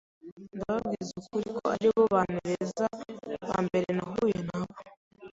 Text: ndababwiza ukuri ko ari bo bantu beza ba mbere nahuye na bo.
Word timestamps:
ndababwiza 0.55 1.11
ukuri 1.21 1.47
ko 1.55 1.61
ari 1.75 1.87
bo 1.93 2.01
bantu 2.13 2.37
beza 2.47 2.85
ba 3.47 3.55
mbere 3.65 3.87
nahuye 3.97 4.39
na 4.47 4.57
bo. 4.63 4.73